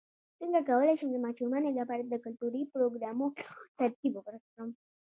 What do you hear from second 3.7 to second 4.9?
ترتیب ورکړم